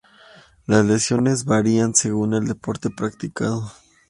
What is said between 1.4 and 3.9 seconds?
varían según el deporte practicado.